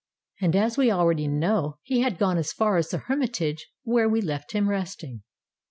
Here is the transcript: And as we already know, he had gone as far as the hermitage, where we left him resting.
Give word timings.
And 0.41 0.55
as 0.55 0.79
we 0.79 0.89
already 0.91 1.27
know, 1.27 1.77
he 1.83 1.99
had 2.01 2.17
gone 2.17 2.39
as 2.39 2.51
far 2.51 2.77
as 2.77 2.89
the 2.89 2.97
hermitage, 2.97 3.69
where 3.83 4.09
we 4.09 4.19
left 4.19 4.53
him 4.53 4.67
resting. 4.67 5.21